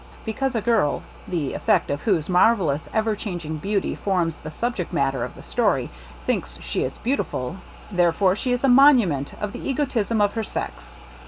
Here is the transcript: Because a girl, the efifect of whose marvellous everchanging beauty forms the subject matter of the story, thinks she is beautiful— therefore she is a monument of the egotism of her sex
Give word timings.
Because 0.25 0.55
a 0.55 0.61
girl, 0.61 1.03
the 1.27 1.53
efifect 1.53 1.91
of 1.91 2.01
whose 2.01 2.27
marvellous 2.27 2.87
everchanging 2.91 3.57
beauty 3.61 3.93
forms 3.93 4.37
the 4.37 4.49
subject 4.49 4.91
matter 4.91 5.23
of 5.23 5.35
the 5.35 5.43
story, 5.43 5.91
thinks 6.25 6.57
she 6.59 6.81
is 6.83 6.97
beautiful— 6.97 7.57
therefore 7.91 8.35
she 8.35 8.51
is 8.51 8.63
a 8.63 8.67
monument 8.67 9.35
of 9.39 9.51
the 9.53 9.59
egotism 9.69 10.19
of 10.19 10.33
her 10.33 10.43
sex 10.43 10.99